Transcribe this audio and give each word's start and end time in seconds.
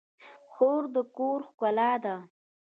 خور 0.51 0.83
د 0.93 0.95
کور 1.15 1.39
ښکلا 1.49 1.91
ده. 2.03 2.15